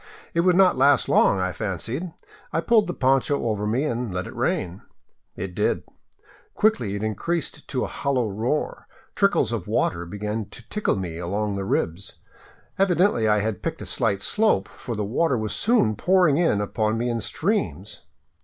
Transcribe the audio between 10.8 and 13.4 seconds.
me along the ribs. Evidently